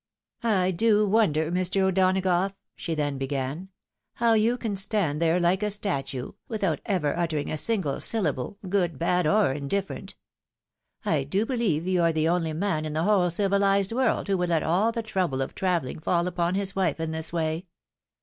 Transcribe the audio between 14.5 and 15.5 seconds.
all the trouble